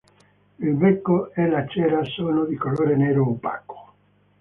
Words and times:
Il 0.57 0.73
becco 0.73 1.31
e 1.31 1.47
la 1.47 1.63
cera 1.67 2.03
sono 2.03 2.45
di 2.45 2.55
colore 2.55 2.95
nero 2.95 3.29
opaco. 3.29 3.93